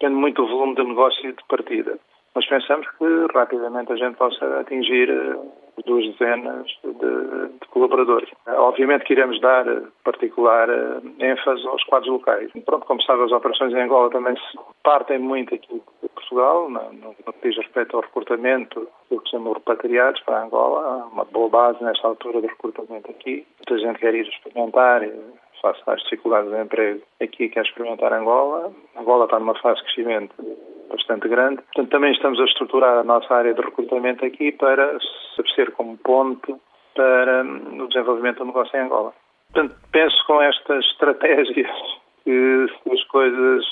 depende 0.01 0.19
muito 0.19 0.43
do 0.43 0.49
volume 0.49 0.75
de 0.75 0.83
negócio 0.83 1.33
de 1.33 1.45
partida 1.49 1.99
mas 2.35 2.47
pensamos 2.47 2.87
que 2.99 3.27
rapidamente 3.33 3.93
a 3.93 3.97
gente 3.97 4.17
possa 4.17 4.61
atingir 4.61 5.09
eh, 5.09 5.37
duas 5.87 6.05
dezenas 6.13 6.67
de, 6.83 6.93
de, 6.93 7.69
colaboradores. 7.69 8.29
Obviamente 8.47 9.05
que 9.05 9.13
iremos 9.13 9.41
dar 9.41 9.65
particular 10.03 10.69
eh, 10.69 11.01
ênfase 11.21 11.67
aos 11.67 11.85
quadros 11.85 12.11
locais. 12.11 12.51
Pronto, 12.65 12.87
como 12.87 13.03
sabe, 13.03 13.23
as 13.23 13.33
operações 13.33 13.73
em 13.73 13.83
Angola 13.83 14.11
também 14.11 14.35
se 14.37 14.59
partem 14.83 15.19
muito 15.19 15.55
aqui 15.55 15.81
de 16.03 16.09
Portugal, 16.09 16.69
no, 16.69 17.15
que 17.15 17.49
diz 17.49 17.57
respeito 17.57 17.97
ao 17.97 18.03
recrutamento 18.03 18.89
do 19.11 19.21
que 19.21 19.31
chamam 19.31 19.53
repatriados 19.53 20.21
para 20.23 20.43
Angola. 20.43 20.81
Há 20.81 21.07
uma 21.07 21.25
boa 21.25 21.49
base 21.49 21.83
nesta 21.85 22.09
altura 22.09 22.41
de 22.41 22.49
recrutamento 22.49 23.11
aqui. 23.11 23.47
Muita 23.59 23.87
gente 23.87 24.01
quer 24.01 24.15
ir 24.15 24.27
experimentar 24.27 25.03
face 25.63 25.83
às 25.87 26.03
dificuldades 26.03 26.51
de 26.51 26.61
emprego 26.61 27.01
aqui 27.23 27.49
quer 27.49 27.65
experimentar 27.65 28.13
Angola. 28.13 28.73
Angola 28.97 29.25
está 29.25 29.39
numa 29.39 29.55
fase 29.61 29.77
de 29.77 29.85
crescimento 29.85 30.35
bastante 30.95 31.29
grande. 31.29 31.63
Portanto, 31.63 31.91
também 31.91 32.13
estamos 32.13 32.41
a 32.41 32.45
estruturar 32.45 32.99
a 32.99 33.05
nossa 33.05 33.35
área 33.35 33.55
de 33.55 33.61
recrutamento 33.61 34.25
aqui 34.25 34.53
para 34.53 34.99
ser 35.55 35.73
como 35.73 35.97
ponte 35.99 36.55
para 36.95 37.43
hum, 37.43 37.83
o 37.83 37.89
desenvolvimento 37.89 38.39
do 38.39 38.47
negócio 38.47 38.77
em 38.77 38.83
Angola. 38.83 39.13
Portanto, 39.53 39.77
penso 39.93 40.17
com 40.27 40.41
estas 40.43 40.85
estratégias 40.93 41.71
que 42.25 42.67
se 42.83 42.93
as 42.93 43.05
coisas 43.05 43.65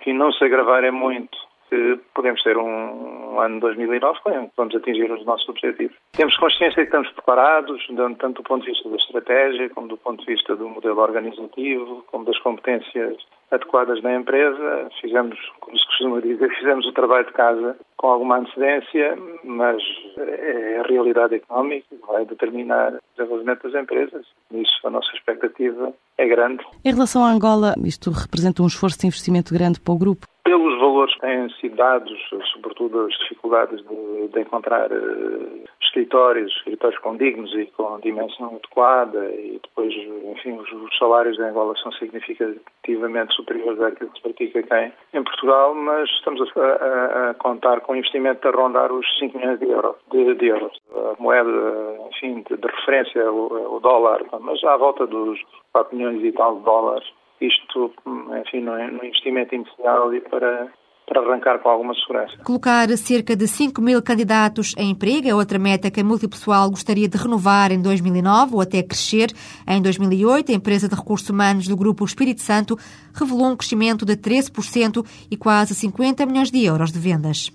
enfim, 0.00 0.14
não 0.14 0.32
se 0.32 0.44
agravarem 0.44 0.90
muito, 0.90 1.38
que 1.68 2.00
podemos 2.14 2.42
ter 2.42 2.56
um, 2.56 3.34
um 3.34 3.40
ano 3.40 3.60
2009 3.60 4.18
que 4.24 4.50
vamos 4.56 4.74
atingir 4.74 5.10
os 5.10 5.24
nossos 5.24 5.48
objetivos. 5.48 5.96
Temos 6.12 6.36
consciência 6.36 6.82
de 6.82 6.90
que 6.90 6.96
estamos 6.96 7.10
preparados, 7.12 7.86
tanto 8.18 8.42
do 8.42 8.42
ponto 8.42 8.64
de 8.64 8.72
vista 8.72 8.88
da 8.88 8.96
estratégia, 8.96 9.70
como 9.70 9.86
do 9.86 9.96
ponto 9.96 10.20
de 10.20 10.26
vista 10.26 10.56
do 10.56 10.68
modelo 10.68 11.00
organizativo, 11.00 12.04
como 12.10 12.24
das 12.24 12.38
competências 12.40 13.16
adequadas 13.50 14.02
na 14.02 14.14
empresa. 14.14 14.88
Fizemos, 15.00 15.38
como 15.60 15.78
se 15.78 15.86
costuma 15.86 16.20
dizer, 16.20 16.48
fizemos 16.58 16.86
o 16.86 16.92
trabalho 16.92 17.26
de 17.26 17.32
casa 17.32 17.76
com 17.96 18.08
alguma 18.08 18.38
antecedência, 18.38 19.18
mas 19.44 19.82
é 20.16 20.78
a 20.78 20.88
realidade 20.88 21.34
económica 21.34 21.86
que 21.90 22.06
vai 22.06 22.24
determinar 22.24 22.94
o 22.94 23.00
desenvolvimento 23.16 23.68
das 23.68 23.82
empresas. 23.82 24.26
Nisso 24.50 24.86
a 24.86 24.90
nossa 24.90 25.10
expectativa 25.14 25.92
é 26.16 26.26
grande. 26.26 26.64
Em 26.84 26.92
relação 26.92 27.24
à 27.24 27.30
Angola, 27.30 27.74
isto 27.84 28.10
representa 28.10 28.62
um 28.62 28.66
esforço 28.66 28.98
de 28.98 29.06
investimento 29.06 29.52
grande 29.52 29.80
para 29.80 29.94
o 29.94 29.98
grupo? 29.98 30.26
Pelos 30.44 30.80
valores 30.80 31.14
que 31.14 31.20
têm 31.20 31.50
sido 31.60 31.76
dados, 31.76 32.18
sobretudo 32.52 33.02
as 33.02 33.12
dificuldades 33.18 33.84
de, 33.86 34.28
de 34.28 34.40
encontrar 34.40 34.90
uh, 34.90 35.64
escritórios, 35.82 36.52
escritórios 36.58 37.00
condignos 37.00 37.52
e 37.54 37.66
com 37.66 37.98
dimensão 38.00 38.46
adequada 38.46 39.30
e 39.32 39.60
depois, 39.62 39.92
enfim, 40.24 40.52
os, 40.52 40.72
os 40.72 40.98
salários 40.98 41.38
em 41.38 41.42
Angola 41.42 41.74
são 41.82 41.92
significativamente 41.92 43.34
superiores 43.34 43.80
àquilo 43.80 44.10
que 44.10 44.16
se 44.16 44.22
pratica 44.22 44.60
aqui 44.60 44.92
em 45.12 45.22
Portugal, 45.22 45.74
mas 45.74 46.08
estamos 46.10 46.40
a, 46.56 46.60
a, 46.60 47.30
a 47.30 47.34
contar 47.34 47.80
com 47.80 47.92
um 47.92 47.96
investimento 47.96 48.46
a 48.46 48.50
rondar 48.50 48.92
os 48.92 49.06
5 49.18 49.36
milhões 49.36 49.58
de, 49.58 49.68
euro, 49.68 49.96
de, 50.10 50.34
de 50.34 50.46
euros. 50.46 50.80
A 50.94 51.22
moeda, 51.22 51.50
enfim, 52.10 52.44
de, 52.48 52.56
de 52.56 52.66
referência 52.66 53.20
é 53.20 53.30
o, 53.30 53.58
é 53.58 53.68
o, 53.68 53.80
dólar, 53.80 54.24
mas 54.40 54.62
à 54.64 54.76
volta 54.76 55.06
dos 55.06 55.40
4 55.72 55.96
milhões 55.96 56.22
e 56.24 56.32
tal 56.32 56.56
de 56.56 56.62
dólares. 56.62 57.08
Isto, 57.40 57.92
enfim, 58.40 58.60
no, 58.60 58.76
no 58.76 59.04
investimento 59.04 59.54
inicial 59.54 60.12
e 60.14 60.20
para 60.20 60.70
para 61.10 61.22
arrancar 61.22 61.58
com 61.58 61.68
alguma 61.68 61.92
segurança. 61.92 62.36
Colocar 62.44 62.88
cerca 62.90 63.34
de 63.34 63.48
5 63.48 63.82
mil 63.82 64.00
candidatos 64.00 64.74
em 64.78 64.90
emprego 64.90 65.28
é 65.28 65.34
outra 65.34 65.58
meta 65.58 65.90
que 65.90 66.00
a 66.00 66.04
Multipessoal 66.04 66.70
gostaria 66.70 67.08
de 67.08 67.18
renovar 67.18 67.72
em 67.72 67.82
2009 67.82 68.54
ou 68.54 68.60
até 68.60 68.80
crescer. 68.80 69.32
Em 69.66 69.82
2008, 69.82 70.52
a 70.52 70.54
empresa 70.54 70.88
de 70.88 70.94
recursos 70.94 71.28
humanos 71.28 71.66
do 71.66 71.76
Grupo 71.76 72.04
Espírito 72.04 72.40
Santo 72.40 72.76
revelou 73.12 73.50
um 73.50 73.56
crescimento 73.56 74.06
de 74.06 74.16
13% 74.16 75.04
e 75.28 75.36
quase 75.36 75.74
50 75.74 76.24
milhões 76.26 76.52
de 76.52 76.64
euros 76.64 76.92
de 76.92 77.00
vendas. 77.00 77.50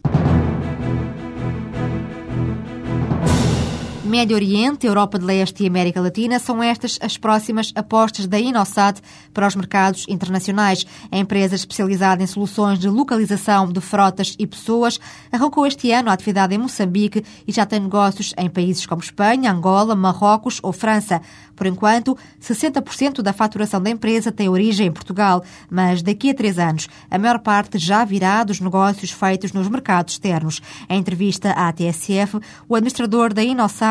Médio 4.05 4.35
Oriente, 4.35 4.85
Europa 4.85 5.17
de 5.17 5.25
Leste 5.25 5.63
e 5.63 5.67
América 5.67 5.99
Latina 5.99 6.37
são 6.37 6.61
estas 6.61 6.99
as 7.01 7.17
próximas 7.17 7.71
apostas 7.73 8.27
da 8.27 8.39
Inosat 8.39 9.01
para 9.33 9.47
os 9.47 9.55
mercados 9.55 10.05
internacionais. 10.07 10.85
A 11.11 11.17
empresa 11.17 11.55
especializada 11.55 12.21
em 12.21 12.27
soluções 12.27 12.77
de 12.77 12.87
localização 12.87 13.67
de 13.67 13.81
frotas 13.81 14.35
e 14.37 14.45
pessoas 14.45 14.99
arrancou 15.31 15.65
este 15.65 15.91
ano 15.91 16.11
a 16.11 16.13
atividade 16.13 16.53
em 16.53 16.59
Moçambique 16.59 17.25
e 17.47 17.51
já 17.51 17.65
tem 17.65 17.79
negócios 17.79 18.31
em 18.37 18.47
países 18.47 18.85
como 18.85 19.01
Espanha, 19.01 19.51
Angola, 19.51 19.95
Marrocos 19.95 20.59
ou 20.61 20.71
França. 20.71 21.19
Por 21.55 21.65
enquanto, 21.65 22.17
60% 22.39 23.21
da 23.21 23.33
faturação 23.33 23.81
da 23.81 23.89
empresa 23.89 24.31
tem 24.31 24.49
origem 24.49 24.87
em 24.87 24.91
Portugal, 24.91 25.43
mas 25.69 26.03
daqui 26.03 26.29
a 26.29 26.35
três 26.35 26.59
anos, 26.59 26.87
a 27.09 27.17
maior 27.17 27.39
parte 27.39 27.79
já 27.79 28.03
virá 28.03 28.43
dos 28.43 28.59
negócios 28.59 29.09
feitos 29.09 29.51
nos 29.53 29.67
mercados 29.67 30.13
externos. 30.13 30.61
Em 30.89 30.99
entrevista 30.99 31.51
à 31.51 31.71
TSF, 31.71 32.39
o 32.67 32.75
administrador 32.75 33.33
da 33.33 33.43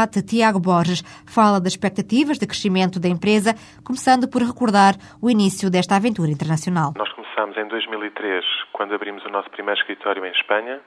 Inosat 0.04 0.22
Tiago 0.22 0.60
Borges, 0.60 1.02
fala 1.26 1.58
das 1.60 1.72
expectativas 1.72 2.38
de 2.38 2.46
crescimento 2.46 3.00
da 3.00 3.08
empresa, 3.08 3.54
começando 3.84 4.28
por 4.28 4.42
recordar 4.42 4.94
o 5.20 5.30
início 5.30 5.70
desta 5.70 5.96
aventura 5.96 6.30
internacional. 6.30 6.92
Nós 6.96 7.10
começámos 7.12 7.56
em 7.56 7.66
2003, 7.68 8.44
quando 8.72 8.94
abrimos 8.94 9.24
o 9.24 9.30
nosso 9.30 9.48
primeiro 9.50 9.80
escritório 9.80 10.24
em 10.24 10.32
Espanha. 10.32 10.80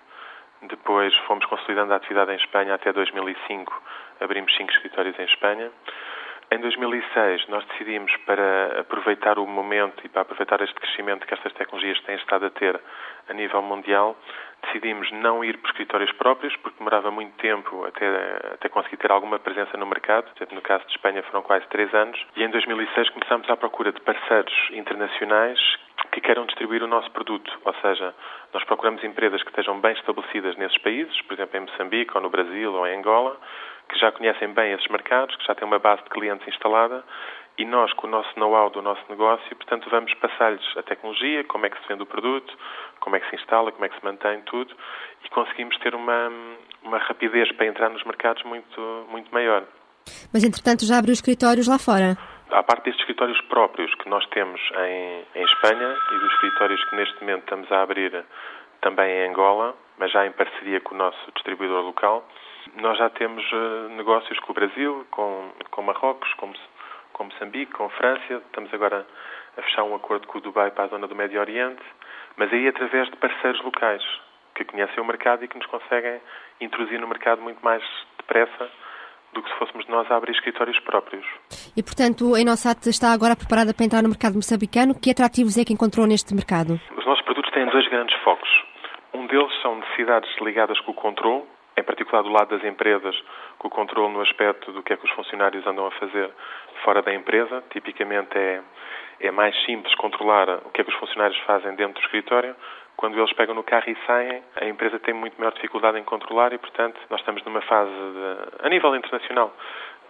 Depois 0.69 1.13
fomos 1.27 1.45
consolidando 1.45 1.93
a 1.93 1.97
atividade 1.97 2.31
em 2.31 2.37
Espanha 2.37 2.75
até 2.75 2.91
2005, 2.91 3.81
abrimos 4.21 4.55
cinco 4.55 4.71
escritórios 4.71 5.17
em 5.19 5.25
Espanha. 5.25 5.71
Em 6.49 6.59
2006, 6.59 7.45
nós 7.49 7.65
decidimos, 7.65 8.15
para 8.25 8.79
aproveitar 8.79 9.37
o 9.37 9.45
momento 9.45 10.01
e 10.05 10.07
para 10.07 10.21
aproveitar 10.21 10.61
este 10.61 10.75
crescimento 10.75 11.27
que 11.27 11.33
estas 11.33 11.51
tecnologias 11.51 11.99
têm 12.03 12.15
estado 12.15 12.45
a 12.45 12.49
ter 12.49 12.79
a 13.27 13.33
nível 13.33 13.61
mundial, 13.61 14.15
decidimos 14.63 15.11
não 15.11 15.43
ir 15.43 15.57
por 15.57 15.69
escritórios 15.69 16.11
próprios, 16.13 16.55
porque 16.57 16.77
demorava 16.77 17.11
muito 17.11 17.35
tempo 17.37 17.83
até, 17.83 18.07
até 18.53 18.69
conseguir 18.69 18.95
ter 18.95 19.11
alguma 19.11 19.37
presença 19.37 19.75
no 19.75 19.85
mercado. 19.85 20.31
No 20.51 20.61
caso 20.61 20.85
de 20.85 20.91
Espanha 20.91 21.21
foram 21.23 21.41
quase 21.41 21.67
três 21.67 21.93
anos. 21.93 22.17
E 22.37 22.43
em 22.43 22.49
2006 22.49 23.09
começámos 23.09 23.49
à 23.49 23.57
procura 23.57 23.91
de 23.91 23.99
parceiros 23.99 24.53
internacionais 24.71 25.59
que 26.13 26.21
queiram 26.21 26.45
distribuir 26.45 26.81
o 26.81 26.87
nosso 26.87 27.11
produto. 27.11 27.51
Ou 27.65 27.73
seja, 27.81 28.15
nós 28.53 28.63
procuramos 28.63 29.03
empresas 29.03 29.43
que 29.43 29.49
estejam 29.49 29.81
bem 29.81 29.91
estabelecidas 29.91 30.55
nesses 30.55 30.77
países, 30.77 31.21
por 31.23 31.33
exemplo, 31.33 31.57
em 31.57 31.61
Moçambique, 31.61 32.15
ou 32.15 32.21
no 32.21 32.29
Brasil, 32.29 32.73
ou 32.73 32.87
em 32.87 32.97
Angola, 32.99 33.37
que 33.89 33.97
já 33.97 34.11
conhecem 34.11 34.53
bem 34.53 34.73
esses 34.73 34.87
mercados, 34.87 35.35
que 35.35 35.45
já 35.45 35.55
têm 35.55 35.67
uma 35.67 35.79
base 35.79 36.03
de 36.03 36.09
clientes 36.09 36.47
instalada 36.47 37.03
e 37.57 37.65
nós, 37.65 37.91
com 37.93 38.05
o 38.05 38.09
nosso 38.09 38.29
know-how 38.39 38.69
do 38.69 38.81
nosso 38.81 39.01
negócio, 39.09 39.55
portanto, 39.55 39.89
vamos 39.89 40.13
passar-lhes 40.15 40.77
a 40.77 40.83
tecnologia, 40.83 41.43
como 41.45 41.65
é 41.65 41.69
que 41.69 41.81
se 41.81 41.87
vende 41.87 42.03
o 42.03 42.05
produto, 42.05 42.55
como 42.99 43.15
é 43.15 43.19
que 43.19 43.29
se 43.29 43.35
instala, 43.35 43.71
como 43.71 43.83
é 43.83 43.89
que 43.89 43.99
se 43.99 44.05
mantém 44.05 44.41
tudo 44.41 44.75
e 45.25 45.29
conseguimos 45.29 45.75
ter 45.79 45.95
uma, 45.95 46.31
uma 46.83 46.99
rapidez 46.99 47.51
para 47.53 47.65
entrar 47.65 47.89
nos 47.89 48.03
mercados 48.03 48.43
muito, 48.43 49.07
muito 49.09 49.33
maior. 49.33 49.63
Mas, 50.31 50.43
entretanto, 50.43 50.85
já 50.85 50.99
abriu 50.99 51.13
escritórios 51.13 51.67
lá 51.67 51.79
fora? 51.79 52.15
À 52.51 52.63
parte 52.63 52.85
destes 52.85 53.01
escritórios 53.01 53.41
próprios 53.49 53.93
que 53.95 54.07
nós 54.07 54.25
temos 54.27 54.61
em, 54.77 55.25
em 55.35 55.43
Espanha 55.43 55.97
e 56.11 56.19
dos 56.19 56.33
escritórios 56.33 56.89
que 56.89 56.95
neste 56.95 57.19
momento 57.21 57.41
estamos 57.41 57.71
a 57.71 57.81
abrir 57.81 58.23
também 58.81 59.09
em 59.09 59.29
Angola, 59.29 59.75
mas 59.97 60.11
já 60.11 60.25
em 60.25 60.31
parceria 60.31 60.79
com 60.79 60.93
o 60.93 60.97
nosso 60.97 61.19
distribuidor 61.33 61.83
local, 61.83 62.25
nós 62.81 62.97
já 62.97 63.09
temos 63.09 63.43
uh, 63.51 63.89
negócios 63.95 64.39
com 64.39 64.51
o 64.51 64.55
Brasil, 64.55 65.05
com, 65.11 65.51
com 65.71 65.81
Marrocos, 65.81 66.31
com, 66.35 66.51
com 67.13 67.23
Moçambique, 67.25 67.71
com 67.73 67.89
França. 67.89 68.41
Estamos 68.45 68.73
agora 68.73 69.05
a 69.57 69.61
fechar 69.61 69.83
um 69.83 69.95
acordo 69.95 70.27
com 70.27 70.37
o 70.37 70.41
Dubai 70.41 70.71
para 70.71 70.85
a 70.85 70.87
zona 70.87 71.07
do 71.07 71.15
Médio 71.15 71.39
Oriente, 71.39 71.83
mas 72.35 72.51
aí 72.53 72.67
através 72.67 73.09
de 73.09 73.17
parceiros 73.17 73.61
locais 73.63 74.03
que 74.55 74.65
conhecem 74.65 75.01
o 75.01 75.05
mercado 75.05 75.43
e 75.43 75.47
que 75.47 75.57
nos 75.57 75.67
conseguem 75.67 76.19
introduzir 76.59 76.99
no 76.99 77.07
mercado 77.07 77.41
muito 77.41 77.63
mais 77.63 77.83
depressa 78.17 78.69
do 79.33 79.43
que 79.43 79.49
se 79.49 79.57
fôssemos 79.57 79.87
nós 79.87 80.09
a 80.09 80.15
abrir 80.15 80.31
escritórios 80.31 80.79
próprios. 80.79 81.25
E, 81.75 81.83
portanto, 81.83 82.33
a 82.33 82.39
Inosat 82.39 82.89
está 82.89 83.11
agora 83.11 83.35
preparada 83.35 83.73
para 83.73 83.85
entrar 83.85 84.01
no 84.01 84.09
mercado 84.09 84.35
moçambicano. 84.35 84.95
Que 84.95 85.11
atrativos 85.11 85.57
é 85.57 85.65
que 85.65 85.73
encontrou 85.73 86.07
neste 86.07 86.33
mercado? 86.33 86.79
Os 86.97 87.05
nossos 87.05 87.23
produtos 87.23 87.51
têm 87.51 87.67
dois 87.67 87.87
grandes 87.89 88.15
focos. 88.23 88.49
Um 89.13 89.27
deles 89.27 89.51
são 89.61 89.75
necessidades 89.75 90.29
ligadas 90.41 90.79
com 90.81 90.91
o 90.91 90.95
controle, 90.95 91.43
em 91.77 91.83
particular 91.83 92.23
do 92.23 92.29
lado 92.29 92.57
das 92.57 92.67
empresas, 92.67 93.15
com 93.59 93.67
o 93.67 93.71
controle 93.71 94.11
no 94.11 94.21
aspecto 94.21 94.71
do 94.71 94.81
que 94.81 94.93
é 94.93 94.97
que 94.97 95.05
os 95.05 95.11
funcionários 95.11 95.65
andam 95.67 95.85
a 95.85 95.91
fazer 95.91 96.31
fora 96.83 97.03
da 97.03 97.13
empresa. 97.13 97.63
Tipicamente 97.69 98.35
é, 98.35 98.61
é 99.21 99.31
mais 99.31 99.55
simples 99.63 99.93
controlar 99.95 100.49
o 100.65 100.71
que 100.71 100.81
é 100.81 100.83
que 100.83 100.89
os 100.89 100.97
funcionários 100.97 101.37
fazem 101.41 101.75
dentro 101.75 101.93
do 101.93 102.01
escritório. 102.01 102.55
Quando 102.95 103.15
eles 103.15 103.31
pegam 103.33 103.53
no 103.53 103.61
carro 103.61 103.87
e 103.87 103.97
saem, 104.07 104.41
a 104.59 104.65
empresa 104.65 104.97
tem 104.97 105.13
muito 105.13 105.37
maior 105.37 105.53
dificuldade 105.53 105.99
em 105.99 106.03
controlar 106.03 106.51
e, 106.51 106.57
portanto, 106.57 106.99
nós 107.11 107.19
estamos 107.19 107.43
numa 107.43 107.61
fase, 107.61 107.91
de, 107.91 108.65
a 108.65 108.69
nível 108.69 108.95
internacional, 108.95 109.55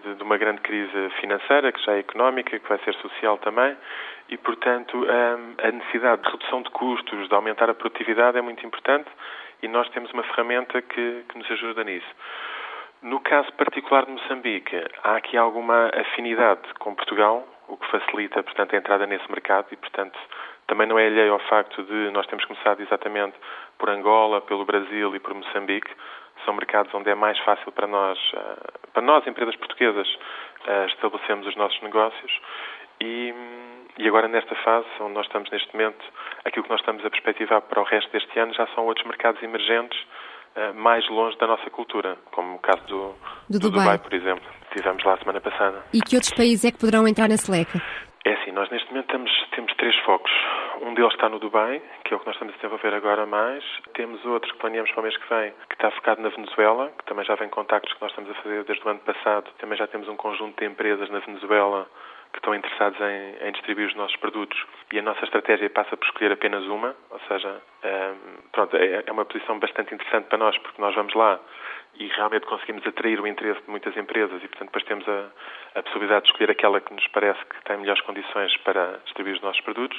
de, 0.05 0.15
de, 0.15 0.23
uma 0.23 0.37
grande 0.37 0.61
crise 0.61 1.09
financeira, 1.19 1.69
que 1.73 1.83
já 1.83 1.95
é 1.95 1.99
económica, 1.99 2.57
que 2.57 2.69
vai 2.69 2.79
ser 2.85 2.93
social 2.95 3.37
também, 3.39 3.75
e, 4.29 4.37
portanto, 4.37 5.05
a, 5.05 5.67
a 5.67 5.71
necessidade 5.71 6.21
de 6.21 6.29
redução 6.29 6.61
de 6.61 6.69
custos, 6.69 7.27
de 7.27 7.35
aumentar 7.35 7.69
a 7.69 7.73
produtividade 7.73 8.37
é 8.37 8.41
muito 8.41 8.65
importante 8.65 9.09
e 9.61 9.67
nós 9.67 9.89
temos 9.89 10.11
uma 10.11 10.23
ferramenta 10.23 10.81
que, 10.81 11.23
que 11.29 11.37
nos 11.37 11.49
ajuda 11.51 11.83
nisso. 11.83 12.07
No 13.01 13.19
caso 13.19 13.51
particular 13.53 14.05
de 14.05 14.11
Moçambique, 14.11 14.75
há 15.03 15.17
aqui 15.17 15.37
alguma 15.37 15.89
afinidade 15.93 16.61
com 16.79 16.95
Portugal, 16.95 17.47
o 17.67 17.77
que 17.77 17.87
facilita, 17.91 18.41
portanto, 18.41 18.73
a 18.73 18.77
entrada 18.77 19.05
nesse 19.05 19.29
mercado 19.29 19.67
e, 19.71 19.75
portanto, 19.75 20.17
também 20.67 20.87
não 20.87 20.97
é 20.97 21.07
alheio 21.07 21.33
ao 21.33 21.39
facto 21.39 21.83
de 21.83 22.11
nós 22.11 22.25
termos 22.27 22.45
começado 22.45 22.81
exatamente 22.81 23.35
por 23.77 23.89
Angola, 23.89 24.41
pelo 24.41 24.65
Brasil 24.65 25.15
e 25.15 25.19
por 25.19 25.33
Moçambique. 25.33 25.89
São 26.43 26.53
mercados 26.53 26.93
onde 26.93 27.09
é 27.09 27.15
mais 27.15 27.37
fácil 27.39 27.71
para 27.71 27.87
nós, 27.87 28.17
eh, 28.33 28.71
para 28.93 29.01
nós, 29.01 29.25
empresas 29.27 29.55
portuguesas, 29.55 30.07
eh, 30.65 30.85
estabelecermos 30.87 31.47
os 31.47 31.55
nossos 31.55 31.81
negócios 31.81 32.41
e 32.99 33.33
e 33.97 34.07
agora, 34.07 34.27
nesta 34.27 34.55
fase, 34.63 34.87
onde 34.99 35.13
nós 35.13 35.25
estamos 35.25 35.49
neste 35.51 35.73
momento, 35.73 36.03
aquilo 36.45 36.63
que 36.63 36.69
nós 36.69 36.79
estamos 36.79 37.03
a 37.05 37.09
perspectivar 37.09 37.61
para 37.61 37.81
o 37.81 37.83
resto 37.83 38.11
deste 38.11 38.39
ano 38.39 38.53
já 38.53 38.67
são 38.75 38.85
outros 38.85 39.05
mercados 39.05 39.41
emergentes 39.41 39.99
uh, 40.55 40.73
mais 40.75 41.07
longe 41.09 41.37
da 41.37 41.47
nossa 41.47 41.69
cultura, 41.69 42.17
como 42.31 42.55
o 42.55 42.59
caso 42.59 42.85
do, 42.85 43.15
do, 43.49 43.59
do 43.59 43.69
Dubai. 43.71 43.83
Dubai. 43.83 43.97
por 43.97 44.13
exemplo. 44.13 44.57
Estivemos 44.69 45.03
lá 45.03 45.13
a 45.13 45.17
semana 45.17 45.41
passada. 45.41 45.83
E 45.93 45.99
que 46.01 46.15
outros 46.15 46.33
países 46.33 46.65
é 46.65 46.71
que 46.71 46.77
poderão 46.77 47.07
entrar 47.07 47.27
nesse 47.27 47.49
leque? 47.49 47.81
É 48.25 48.33
assim, 48.33 48.51
nós 48.51 48.69
neste 48.69 48.89
momento 48.89 49.07
temos, 49.07 49.31
temos 49.51 49.73
três 49.75 49.95
focos. 49.99 50.31
Um 50.81 50.93
deles 50.93 51.13
está 51.13 51.29
no 51.29 51.39
Dubai, 51.39 51.81
que 52.03 52.13
é 52.13 52.17
o 52.17 52.19
que 52.19 52.25
nós 52.25 52.35
estamos 52.35 52.53
a 52.53 52.57
desenvolver 52.57 52.93
agora 52.93 53.25
mais. 53.25 53.63
Temos 53.93 54.23
outro 54.25 54.51
que 54.53 54.59
planeamos 54.59 54.91
para 54.91 54.99
o 54.99 55.03
mês 55.03 55.15
que 55.15 55.33
vem, 55.33 55.53
que 55.69 55.75
está 55.75 55.91
focado 55.91 56.21
na 56.21 56.29
Venezuela, 56.29 56.91
que 56.97 57.05
também 57.05 57.23
já 57.25 57.35
vem 57.35 57.49
contactos 57.49 57.93
que 57.93 58.01
nós 58.01 58.11
estamos 58.11 58.29
a 58.31 58.33
fazer 58.35 58.63
desde 58.65 58.85
o 58.85 58.89
ano 58.89 58.99
passado. 58.99 59.49
Também 59.59 59.77
já 59.77 59.87
temos 59.87 60.07
um 60.09 60.15
conjunto 60.15 60.59
de 60.59 60.65
empresas 60.65 61.09
na 61.09 61.19
Venezuela 61.19 61.87
que 62.33 62.39
estão 62.39 62.53
interessados 62.53 62.99
em, 62.99 63.47
em, 63.47 63.51
distribuir 63.51 63.87
os 63.87 63.95
nossos 63.95 64.15
produtos 64.17 64.61
e 64.91 64.99
a 64.99 65.01
nossa 65.01 65.23
estratégia 65.23 65.69
passa 65.69 65.95
por 65.95 66.05
escolher 66.05 66.31
apenas 66.31 66.63
uma, 66.65 66.95
ou 67.09 67.19
seja, 67.27 67.61
é, 67.81 68.13
pronto, 68.51 68.75
é, 68.75 69.03
é, 69.05 69.11
uma 69.11 69.25
posição 69.25 69.57
bastante 69.59 69.93
interessante 69.93 70.25
para 70.25 70.37
nós 70.37 70.57
porque 70.57 70.81
nós 70.81 70.93
vamos 70.93 71.13
lá 71.13 71.39
e 71.99 72.07
realmente 72.07 72.45
conseguimos 72.45 72.85
atrair 72.85 73.19
o 73.19 73.27
interesse 73.27 73.61
de 73.61 73.69
muitas 73.69 73.95
empresas 73.97 74.43
e, 74.43 74.47
portanto, 74.47 74.67
depois 74.67 74.83
temos 74.85 75.07
a, 75.07 75.79
a 75.79 75.83
possibilidade 75.83 76.25
de 76.25 76.31
escolher 76.31 76.51
aquela 76.51 76.79
que 76.79 76.93
nos 76.93 77.07
parece 77.07 77.43
que 77.45 77.63
tem 77.63 77.77
melhores 77.77 78.01
condições 78.01 78.55
para 78.57 78.99
distribuir 79.05 79.35
os 79.35 79.41
nossos 79.41 79.61
produtos. 79.61 79.97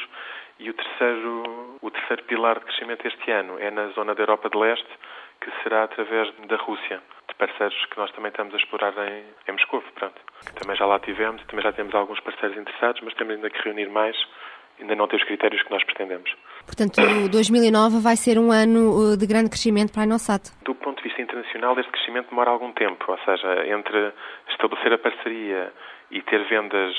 E 0.59 0.71
o 0.71 0.75
terceiro, 0.75 1.77
o 1.81 1.91
terceiro 1.91 2.23
pilar 2.25 2.59
de 2.59 2.65
crescimento 2.67 3.07
este 3.07 3.31
ano 3.31 3.59
é 3.59 3.71
na 3.71 3.89
zona 3.89 4.15
da 4.15 4.23
Europa 4.23 4.49
de 4.51 4.59
Leste, 4.59 4.89
que 5.41 5.51
será 5.63 5.85
através 5.85 6.33
da 6.47 6.57
Rússia, 6.57 7.01
de 7.29 7.35
parceiros 7.35 7.87
que 7.87 7.99
nós 7.99 8.11
também 8.13 8.31
estamos 8.31 8.55
a 8.55 8.57
explorar 8.57 8.93
em, 9.09 9.25
em 9.47 9.53
Moscou, 9.53 9.83
pronto. 9.95 10.21
Que 10.47 10.55
também 10.55 10.77
já 10.77 10.87
lá 10.87 10.99
tivemos, 10.99 11.43
também 11.47 11.63
já 11.63 11.73
temos 11.73 11.95
alguns 11.95 12.21
parceiros 12.21 12.57
interessados, 12.59 13.01
mas 13.03 13.15
temos 13.15 13.35
ainda 13.35 13.51
que 13.51 13.63
reunir 13.63 13.89
mais, 13.89 14.17
ainda 14.81 14.95
não 14.95 15.07
tem 15.07 15.19
os 15.19 15.25
critérios 15.25 15.63
que 15.63 15.71
nós 15.71 15.83
pretendemos. 15.85 16.35
Portanto, 16.65 17.01
2009 17.31 18.01
vai 18.03 18.17
ser 18.17 18.39
um 18.39 18.53
ano 18.53 19.13
uh, 19.13 19.17
de 19.17 19.27
grande 19.27 19.51
crescimento 19.51 19.93
para 19.93 20.03
a 20.03 20.07
Inosat. 20.07 20.51
Do 20.63 20.75
ponto 20.75 20.99
de 20.99 21.09
vista 21.09 21.21
internacional, 21.23 21.79
este 21.79 21.91
crescimento 21.91 22.31
demora 22.31 22.51
algum 22.51 22.73
tempo, 22.73 23.05
ou 23.09 23.19
seja, 23.25 23.67
entre 23.67 24.13
estabelecer 24.51 24.93
a 24.93 24.99
parceria 24.99 25.73
e 26.11 26.23
ter 26.23 26.45
vendas 26.49 26.95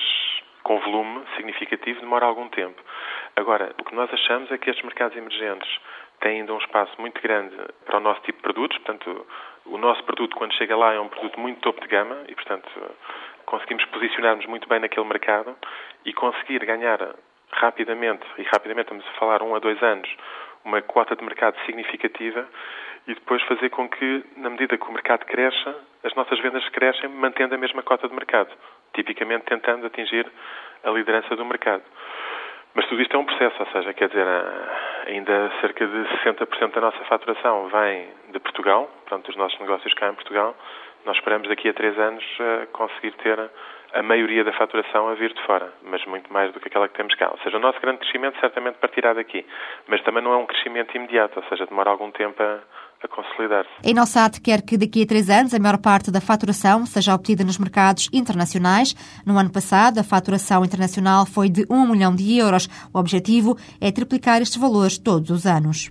com 0.64 0.80
volume 0.80 1.24
significativo 1.36 2.02
demora 2.02 2.26
algum 2.26 2.48
tempo. 2.50 2.82
Agora, 3.36 3.74
o 3.80 3.84
que 3.84 3.96
nós 3.96 4.14
achamos 4.14 4.52
é 4.52 4.58
que 4.58 4.70
estes 4.70 4.84
mercados 4.84 5.18
emergentes 5.18 5.70
têm 6.20 6.42
ainda 6.42 6.54
um 6.54 6.58
espaço 6.58 6.92
muito 7.00 7.22
grande 7.22 7.56
para 7.86 7.98
o 7.98 8.00
nosso 8.00 8.22
tipo 8.22 8.38
de 8.38 8.44
produtos, 8.44 8.78
portanto, 8.80 9.26
o 9.66 9.78
nosso 9.78 10.04
produto, 10.04 10.36
quando 10.36 10.54
chega 10.56 10.76
lá, 10.76 10.94
é 10.94 11.00
um 11.00 11.08
produto 11.08 11.40
muito 11.40 11.62
topo 11.62 11.82
de 11.82 11.88
gama 11.88 12.18
e, 12.28 12.36
portanto, 12.36 12.70
conseguimos 13.46 13.86
posicionar-nos 13.86 14.46
muito 14.46 14.68
bem 14.68 14.80
naquele 14.80 15.08
mercado 15.08 15.56
e 16.06 16.14
conseguir 16.14 16.66
ganhar 16.66 17.16
rapidamente, 17.52 18.26
e 18.38 18.44
rapidamente 18.44 18.92
estamos 18.94 19.06
a 19.08 19.20
falar 19.20 19.42
um 19.42 19.56
a 19.56 19.60
dois 19.60 19.82
anos, 19.82 20.10
uma 20.64 20.82
cota 20.82 21.16
de 21.16 21.24
mercado 21.24 21.58
significativa 21.66 22.48
e 23.08 23.14
depois 23.14 23.42
fazer 23.44 23.70
com 23.70 23.90
que, 23.90 24.24
na 24.38 24.50
medida 24.50 24.78
que 24.78 24.88
o 24.88 24.92
mercado 24.92 25.26
cresça, 25.26 25.76
as 26.04 26.14
nossas 26.16 26.40
vendas 26.40 26.68
crescem 26.70 27.10
mantendo 27.10 27.56
a 27.56 27.58
mesma 27.58 27.82
cota 27.82 28.08
de 28.08 28.14
mercado, 28.14 28.50
tipicamente 28.94 29.46
tentando 29.46 29.86
atingir 29.86 30.28
a 30.84 30.90
liderança 30.92 31.36
do 31.36 31.46
mercado. 31.46 31.84
Mas 32.74 32.86
tudo 32.88 33.02
isto 33.02 33.16
é 33.16 33.20
um 33.20 33.26
processo, 33.26 33.56
ou 33.60 33.68
seja, 33.72 33.94
quer 33.94 34.10
dizer, 34.10 34.28
ainda 35.08 35.52
cerca 35.60 35.88
de 35.88 35.98
60% 36.24 36.72
da 36.72 36.82
nossa 36.82 37.04
faturação 37.06 37.68
vem 37.68 38.08
de 38.32 38.40
Portugal, 38.40 38.86
portanto, 39.02 39.30
os 39.30 39.36
nossos 39.36 39.60
negócios 39.60 39.94
cá 39.96 40.10
em 40.10 40.14
Portugal. 40.14 40.56
Nós 41.06 41.16
esperamos 41.18 41.48
daqui 41.48 41.70
a 41.70 41.74
três 41.74 41.98
anos 41.98 42.24
eh, 42.40 42.68
conseguir 42.72 43.12
ter 43.14 43.50
a 43.94 44.04
maioria 44.04 44.44
da 44.44 44.54
faturação 44.54 45.08
a 45.08 45.16
vir 45.16 45.34
de 45.34 45.42
fora, 45.46 45.72
mas 45.84 46.06
muito 46.06 46.32
mais 46.32 46.54
do 46.54 46.60
que 46.60 46.68
aquela 46.68 46.88
que 46.88 46.96
temos 46.96 47.16
cá. 47.16 47.30
Ou 47.32 47.40
seja, 47.40 47.58
o 47.58 47.60
nosso 47.60 47.80
grande 47.82 48.00
crescimento 48.00 48.40
certamente 48.40 48.76
partirá 48.76 49.14
daqui, 49.14 49.46
mas 49.88 50.02
também 50.04 50.24
não 50.24 50.34
é 50.34 50.38
um 50.38 50.46
crescimento 50.46 50.96
imediato, 50.96 51.40
ou 51.40 51.46
seja, 51.50 51.66
demora 51.66 51.90
algum 51.90 52.12
tempo 52.12 52.42
a, 52.42 52.60
a 53.04 53.08
consolidar-se. 53.08 53.70
A 53.86 53.90
Inossat 53.90 54.42
quer 54.42 54.62
que 54.62 54.78
daqui 54.78 55.04
a 55.04 55.08
três 55.08 55.30
anos 55.30 55.54
a 55.54 55.60
maior 55.60 55.80
parte 55.80 56.12
da 56.12 56.22
faturação 56.22 56.86
seja 56.86 57.14
obtida 57.14 57.44
nos 57.44 57.58
mercados 57.58 58.10
internacionais. 58.14 58.94
No 59.26 59.38
ano 59.38 59.52
passado, 59.52 60.00
a 60.00 60.04
faturação 60.04 60.64
internacional 60.64 61.26
foi 61.26 61.50
de 61.50 61.66
1 61.70 61.88
milhão 61.88 62.16
de 62.16 62.38
euros. 62.38 62.68
O 62.94 63.00
objetivo 63.00 63.56
é 63.82 63.92
triplicar 63.92 64.42
estes 64.42 64.60
valores 64.60 64.98
todos 64.98 65.30
os 65.30 65.46
anos. 65.46 65.90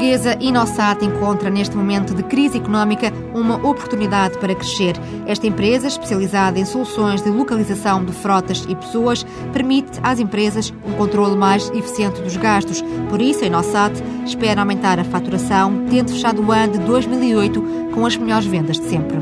Portuguesa 0.00 0.34
Inossat 0.40 1.04
encontra 1.04 1.50
neste 1.50 1.76
momento 1.76 2.14
de 2.14 2.22
crise 2.22 2.56
económica 2.56 3.12
uma 3.34 3.56
oportunidade 3.56 4.38
para 4.38 4.54
crescer. 4.54 4.94
Esta 5.26 5.46
empresa, 5.46 5.88
especializada 5.88 6.58
em 6.58 6.64
soluções 6.64 7.20
de 7.20 7.28
localização 7.28 8.02
de 8.02 8.10
frotas 8.10 8.64
e 8.66 8.74
pessoas, 8.74 9.26
permite 9.52 10.00
às 10.02 10.18
empresas 10.18 10.72
um 10.86 10.92
controle 10.92 11.36
mais 11.36 11.68
eficiente 11.74 12.22
dos 12.22 12.34
gastos. 12.38 12.82
Por 13.10 13.20
isso, 13.20 13.44
a 13.44 13.48
Inossat 13.48 14.02
espera 14.24 14.62
aumentar 14.62 14.98
a 14.98 15.04
faturação, 15.04 15.84
tendo 15.90 16.12
fechado 16.12 16.42
o 16.42 16.50
ano 16.50 16.72
de 16.72 16.78
2008 16.78 17.90
com 17.92 18.06
as 18.06 18.16
melhores 18.16 18.46
vendas 18.46 18.80
de 18.80 18.88
sempre. 18.88 19.18